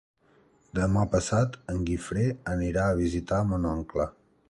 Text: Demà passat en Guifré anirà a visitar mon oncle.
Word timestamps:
Demà 0.79 1.03
passat 1.11 1.59
en 1.75 1.85
Guifré 1.91 2.27
anirà 2.57 2.87
a 2.95 2.99
visitar 3.05 3.47
mon 3.53 3.71
oncle. 3.79 4.13